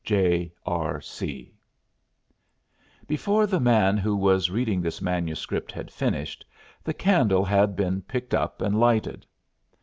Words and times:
"J.R.C." 0.03 1.53
Before 3.05 3.45
the 3.45 3.59
man 3.59 3.97
who 3.97 4.15
was 4.15 4.49
reading 4.49 4.81
this 4.81 4.99
manuscript 4.99 5.71
had 5.71 5.91
finished, 5.91 6.43
the 6.83 6.91
candle 6.95 7.45
had 7.45 7.75
been 7.75 8.01
picked 8.01 8.33
up 8.33 8.63
and 8.63 8.79
lighted. 8.79 9.27